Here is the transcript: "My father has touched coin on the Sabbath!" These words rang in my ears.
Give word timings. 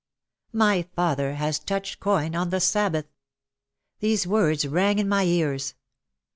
"My 0.53 0.81
father 0.95 1.33
has 1.35 1.59
touched 1.59 1.99
coin 1.99 2.33
on 2.33 2.49
the 2.49 2.59
Sabbath!" 2.59 3.05
These 3.99 4.25
words 4.25 4.67
rang 4.67 4.97
in 4.97 5.07
my 5.07 5.25
ears. 5.25 5.75